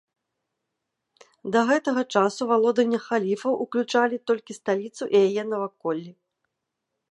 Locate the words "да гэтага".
1.55-2.03